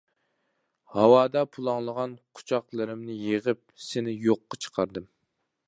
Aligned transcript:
ھاۋادا 0.93 1.43
پۇلاڭلىغان 1.57 2.15
قۇچاقلىرىمنى 2.39 3.19
يىغىپ 3.29 3.63
سېنى 3.89 4.17
يوققا 4.25 4.63
چىقاردىم. 4.67 5.11